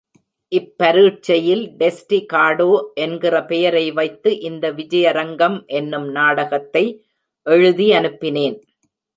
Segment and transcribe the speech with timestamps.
[0.51, 2.69] இப் பரீட்சையில் டெஸ்டி காடோ
[2.95, 6.85] என்கிற பெயரை வைத்து இந்த விஜயரங்கம் என்னும் நாடகத்தை
[7.45, 8.57] எழுதியனுப்பினேன்.